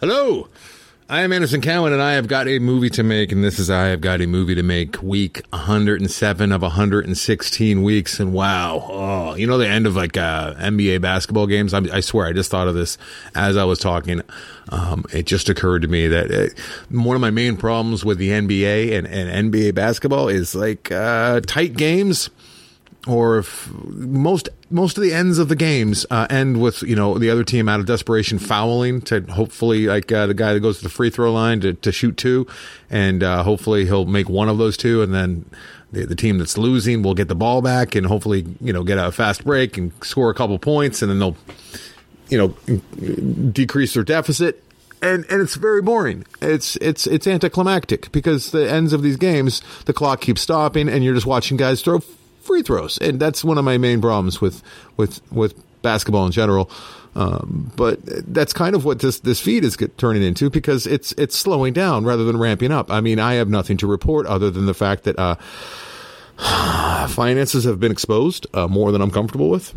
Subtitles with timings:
[0.00, 0.48] Hello.
[1.08, 3.70] I am Anderson Cowan, and I have got a movie to make, and this is
[3.70, 5.00] I have got a movie to make.
[5.00, 10.54] Week 107 of 116 weeks, and wow, oh, you know the end of like uh,
[10.54, 11.72] NBA basketball games.
[11.72, 12.98] I, I, swear, I just thought of this
[13.36, 14.20] as I was talking.
[14.68, 18.18] Um, it just occurred to me that it, uh, one of my main problems with
[18.18, 22.30] the NBA and, and NBA basketball is like uh, tight games
[23.06, 27.18] or if most most of the ends of the games uh, end with you know
[27.18, 30.78] the other team out of desperation fouling to hopefully like uh, the guy that goes
[30.78, 32.46] to the free throw line to, to shoot two,
[32.90, 35.44] and uh, hopefully he'll make one of those two, and then
[35.92, 38.98] the, the team that's losing will get the ball back and hopefully you know get
[38.98, 41.36] a fast break and score a couple points, and then they'll
[42.28, 42.48] you know
[43.50, 44.60] decrease their deficit.
[45.02, 46.24] And, and it's very boring.
[46.40, 51.04] It's it's it's anticlimactic because the ends of these games, the clock keeps stopping, and
[51.04, 52.00] you're just watching guys throw
[52.44, 54.62] free throws, and that's one of my main problems with
[54.96, 56.70] with with basketball in general.
[57.16, 61.36] Um, but that's kind of what this this feed is turning into because it's it's
[61.36, 62.90] slowing down rather than ramping up.
[62.90, 65.36] I mean, I have nothing to report other than the fact that uh,
[67.08, 69.74] finances have been exposed uh, more than I'm comfortable with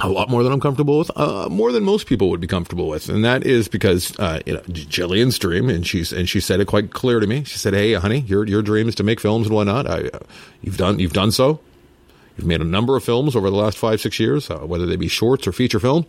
[0.00, 2.88] a lot more than I'm comfortable with, uh, more than most people would be comfortable
[2.88, 6.60] with, and that is because uh, you know Jillian's dream, and she's and she said
[6.60, 7.44] it quite clear to me.
[7.44, 9.86] She said, "Hey, honey, your your dream is to make films and whatnot.
[9.86, 10.20] I, uh,
[10.62, 11.60] you've done you've done so.
[12.42, 14.96] You've made a number of films over the last five, six years, uh, whether they
[14.96, 16.06] be shorts or feature film.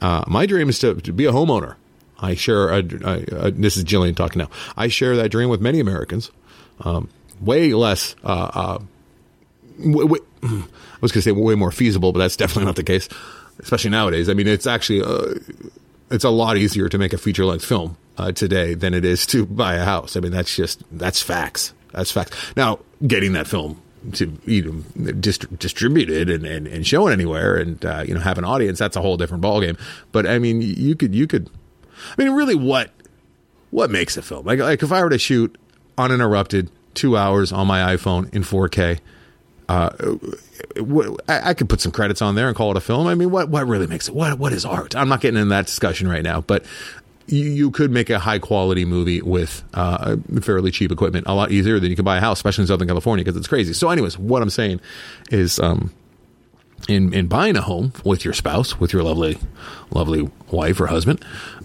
[0.00, 1.74] Uh, my dream is to, to, be a homeowner.
[2.20, 4.50] I share, a, this is Jillian talking now.
[4.76, 6.30] I share that dream with many Americans.
[6.82, 7.08] Um,
[7.40, 8.78] way less, uh, uh
[9.78, 10.20] was
[11.00, 13.08] going to say way more feasible, but that's definitely not the case,
[13.58, 14.28] especially nowadays.
[14.28, 15.34] I mean, it's actually, uh,
[16.12, 19.26] it's a lot easier to make a feature length film uh, today than it is
[19.26, 20.16] to buy a house.
[20.16, 21.74] I mean, that's just, that's facts.
[21.90, 22.36] That's facts.
[22.56, 27.84] Now, getting that film to you know dist- distributed and, and, and shown anywhere and
[27.84, 29.78] uh, you know have an audience that's a whole different ballgame
[30.12, 31.50] but i mean you could you could
[32.16, 32.90] i mean really what
[33.70, 35.56] what makes a film like like if i were to shoot
[35.98, 38.98] uninterrupted two hours on my iphone in 4k
[39.68, 39.90] uh,
[41.28, 43.08] I, I could put some credits on there and call it a film.
[43.08, 44.14] I mean, what what really makes it?
[44.14, 44.94] What what is art?
[44.94, 46.64] I'm not getting in that discussion right now, but
[47.26, 51.50] you, you could make a high quality movie with uh, fairly cheap equipment a lot
[51.50, 53.72] easier than you can buy a house, especially in Southern California because it's crazy.
[53.72, 54.80] So, anyways, what I'm saying
[55.30, 55.92] is, um,
[56.88, 59.38] in in buying a home with your spouse, with your lovely,
[59.90, 61.24] lovely wife or husband,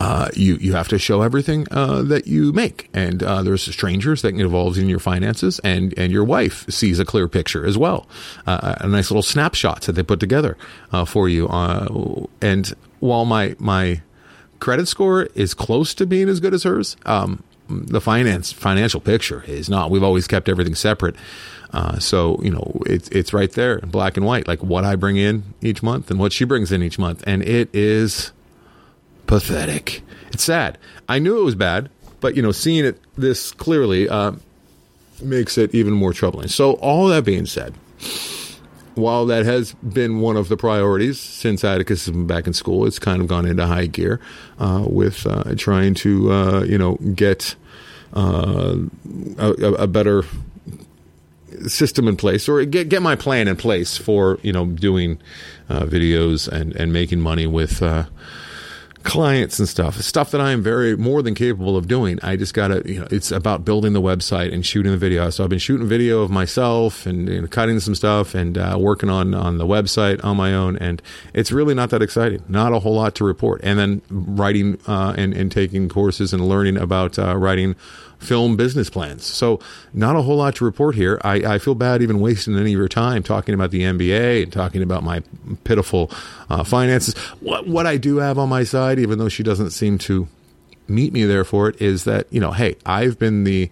[0.00, 4.22] uh, you you have to show everything uh, that you make, and uh, there's strangers
[4.22, 8.08] that involves in your finances, and and your wife sees a clear picture as well,
[8.46, 10.56] uh, a nice little snapshots that they put together
[10.92, 11.46] uh, for you.
[11.48, 14.00] Uh, and while my my
[14.62, 16.96] credit score is close to being as good as hers.
[17.04, 19.90] Um, the finance financial picture is not.
[19.90, 21.16] We've always kept everything separate.
[21.72, 24.94] Uh, so you know it's it's right there in black and white, like what I
[24.94, 28.30] bring in each month and what she brings in each month, and it is
[29.26, 30.02] pathetic.
[30.30, 30.78] It's sad.
[31.08, 31.90] I knew it was bad,
[32.20, 34.32] but you know, seeing it this clearly uh,
[35.20, 36.46] makes it even more troubling.
[36.48, 37.74] So all that being said,
[38.94, 42.86] while that has been one of the priorities since Atticus has been back in school,
[42.86, 44.20] it's kind of gone into high gear
[44.58, 47.54] uh, with uh, trying to, uh, you know, get
[48.14, 48.76] uh,
[49.38, 50.22] a, a, better
[51.66, 55.18] system in place or get get my plan in place for you know doing
[55.70, 57.82] uh, videos and and making money with
[59.02, 62.18] clients and stuff, stuff that I am very more than capable of doing.
[62.22, 65.30] I just gotta, you know, it's about building the website and shooting the video.
[65.30, 69.34] So I've been shooting video of myself and, cutting some stuff and uh, working on
[69.34, 71.02] on the website on my own, and
[71.34, 72.42] it's really not that exciting.
[72.48, 73.60] Not a whole lot to report.
[73.62, 77.76] And then writing uh, and and taking courses and learning about uh, writing
[78.22, 79.26] film business plans.
[79.26, 79.60] So
[79.92, 81.20] not a whole lot to report here.
[81.24, 84.52] I, I, feel bad even wasting any of your time talking about the NBA and
[84.52, 85.22] talking about my
[85.64, 86.10] pitiful
[86.48, 87.16] uh, finances.
[87.40, 90.28] What, what I do have on my side, even though she doesn't seem to
[90.88, 93.70] meet me there for it, is that, you know, hey, I've been the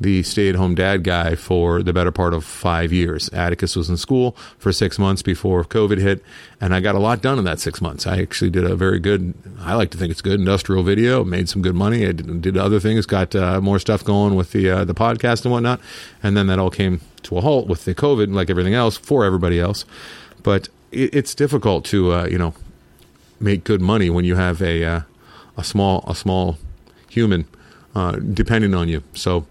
[0.00, 3.28] the stay at home dad guy for the better part of five years.
[3.30, 6.22] Atticus was in school for six months before COVID hit,
[6.60, 8.06] and I got a lot done in that six months.
[8.06, 11.48] I actually did a very good, I like to think it's good industrial video, made
[11.48, 12.06] some good money.
[12.06, 15.44] I did, did other things, got uh, more stuff going with the, uh, the podcast
[15.44, 15.80] and whatnot.
[16.22, 19.24] And then that all came to a halt with the COVID, like everything else, for
[19.24, 19.84] everybody else.
[20.44, 22.54] But it, it's difficult to, uh, you know,
[23.40, 25.00] make good money when you have a, uh,
[25.56, 26.58] a small, a small
[27.08, 27.46] human
[27.94, 29.02] uh, depending on you.
[29.14, 29.46] So,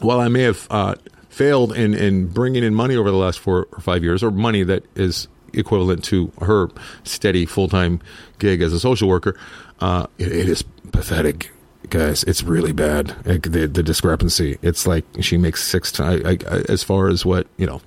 [0.00, 0.94] while I may have uh,
[1.28, 4.62] failed in, in bringing in money over the last four or five years, or money
[4.62, 6.68] that is equivalent to her
[7.04, 8.00] steady full time
[8.38, 9.38] gig as a social worker,
[9.80, 10.62] uh, it, it is
[10.92, 11.50] pathetic,
[11.90, 12.24] guys.
[12.24, 13.14] It's really bad.
[13.26, 14.58] Like the, the discrepancy.
[14.62, 17.80] It's like she makes six times as far as what you know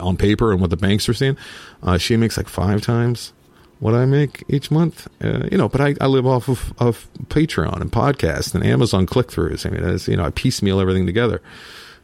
[0.00, 1.36] on paper and what the banks are seeing.
[1.82, 3.32] Uh, she makes like five times
[3.80, 5.08] what I make each month.
[5.22, 9.06] Uh, you know, but I, I live off of, of Patreon and podcasts and Amazon
[9.06, 9.66] click throughs.
[9.66, 11.42] I mean, that's, you know, I piecemeal everything together.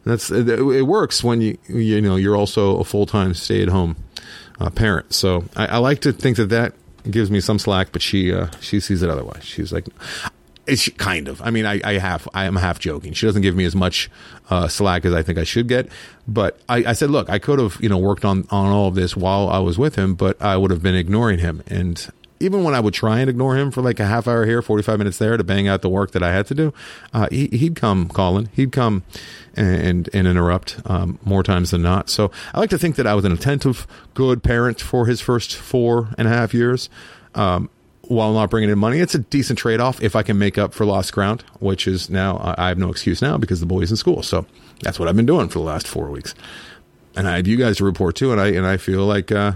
[0.03, 3.95] That's it works when you you know you're also a full time stay at home
[4.59, 5.13] uh, parent.
[5.13, 6.73] So I, I, like to think that that
[7.09, 9.43] gives me some slack, but she uh, she sees it otherwise.
[9.43, 9.85] She's like,
[10.71, 11.41] it's kind of.
[11.41, 12.27] I mean, I, I have.
[12.33, 13.11] I am half joking.
[13.11, 14.09] She doesn't give me as much
[14.49, 15.89] uh, slack as I think I should get.
[16.27, 18.95] But I, I, said, look, I could have, you know, worked on on all of
[18.95, 21.61] this while I was with him, but I would have been ignoring him.
[21.67, 22.09] And
[22.39, 24.81] even when I would try and ignore him for like a half hour here, forty
[24.81, 26.73] five minutes there to bang out the work that I had to do,
[27.13, 28.47] uh, he, would come calling.
[28.53, 29.03] He'd come
[29.55, 32.09] and and interrupt um, more times than not.
[32.09, 35.53] So I like to think that I was an attentive, good parent for his first
[35.53, 36.89] four and a half years.
[37.35, 37.69] Um,
[38.11, 40.73] while not bringing in money, it's a decent trade off if I can make up
[40.73, 43.97] for lost ground, which is now I have no excuse now because the boy's in
[43.97, 44.21] school.
[44.21, 44.45] So
[44.81, 46.35] that's what I've been doing for the last four weeks,
[47.15, 49.53] and I have you guys to report to, and I and I feel like uh,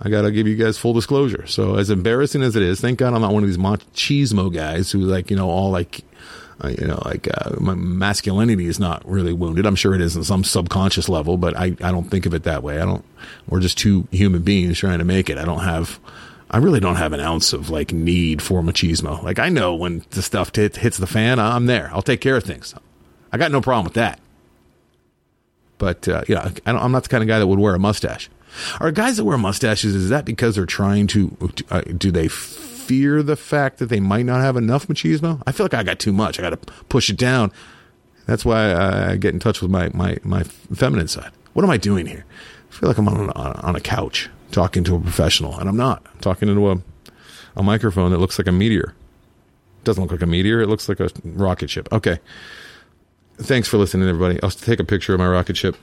[0.00, 1.46] I got to give you guys full disclosure.
[1.46, 4.92] So as embarrassing as it is, thank God I'm not one of these machismo guys
[4.92, 6.04] who like you know all like.
[6.60, 9.64] Uh, you know, like uh, my masculinity is not really wounded.
[9.64, 12.42] I'm sure it is in some subconscious level, but I, I don't think of it
[12.42, 12.80] that way.
[12.80, 13.04] I don't.
[13.48, 15.38] We're just two human beings trying to make it.
[15.38, 16.00] I don't have
[16.50, 19.22] I really don't have an ounce of like need for machismo.
[19.22, 21.90] Like I know when the stuff t- hits the fan, I'm there.
[21.92, 22.74] I'll take care of things.
[23.32, 24.18] I got no problem with that.
[25.76, 28.30] But uh, yeah, I am not the kind of guy that would wear a mustache.
[28.80, 29.94] Are guys that wear mustaches?
[29.94, 31.52] Is that because they're trying to?
[31.70, 35.42] Uh, do they fear the fact that they might not have enough machismo?
[35.46, 36.38] I feel like I got too much.
[36.38, 37.52] I got to push it down.
[38.26, 41.30] That's why I get in touch with my my my feminine side.
[41.52, 42.24] What am I doing here?
[42.70, 46.06] I feel like I'm on on a couch talking to a professional, and I'm not.
[46.12, 46.78] I'm talking into a
[47.56, 48.94] a microphone that looks like a meteor.
[49.78, 50.60] It doesn't look like a meteor.
[50.60, 51.88] It looks like a rocket ship.
[51.92, 52.20] Okay.
[53.38, 54.40] Thanks for listening, everybody.
[54.42, 55.76] I'll take a picture of my rocket ship.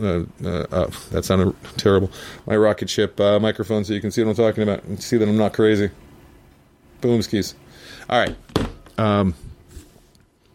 [0.00, 2.10] Uh, uh, uh, that sounded terrible.
[2.46, 5.16] My rocket ship uh, microphone, so you can see what I'm talking about and see
[5.16, 5.90] that I'm not crazy.
[7.00, 7.54] Boom skis.
[8.10, 8.36] All right.
[8.98, 9.34] Um,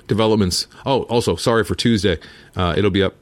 [0.07, 0.67] developments.
[0.85, 2.19] Oh, also, sorry for Tuesday.
[2.55, 3.15] Uh, it'll be up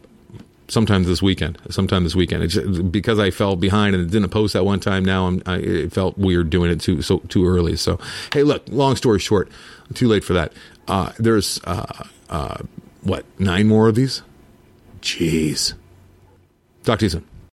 [0.67, 1.57] sometime this weekend.
[1.69, 2.44] Sometime this weekend.
[2.44, 5.06] It's because I fell behind and didn't post that one time.
[5.06, 7.75] Now I'm, I, it felt weird doing it too so too early.
[7.75, 8.00] So
[8.33, 8.63] hey, look.
[8.69, 9.50] Long story short,
[9.94, 10.53] too late for that.
[10.88, 12.57] Uh, there's uh, uh,
[13.01, 14.21] what nine more of these?
[15.01, 15.73] Jeez.
[16.83, 17.34] Talk to you soon.